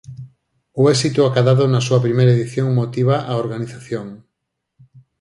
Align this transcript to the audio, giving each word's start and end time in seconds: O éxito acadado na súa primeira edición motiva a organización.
O 0.81 0.83
éxito 0.95 1.21
acadado 1.23 1.63
na 1.67 1.81
súa 1.87 2.03
primeira 2.05 2.35
edición 2.37 2.67
motiva 2.79 3.15
a 3.31 3.33
organización. 3.43 4.07